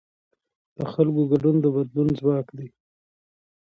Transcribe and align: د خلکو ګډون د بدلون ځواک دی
د 0.77 0.79
خلکو 0.93 1.21
ګډون 1.31 1.55
د 1.61 1.65
بدلون 1.75 2.07
ځواک 2.19 2.47
دی 2.57 2.67